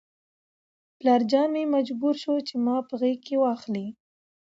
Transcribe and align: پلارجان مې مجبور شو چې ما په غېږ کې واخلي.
پلارجان 0.97 1.47
مې 1.53 1.63
مجبور 1.75 2.15
شو 2.23 2.35
چې 2.47 2.55
ما 2.65 2.75
په 2.87 2.93
غېږ 3.01 3.19
کې 3.27 3.35
واخلي. 3.43 3.87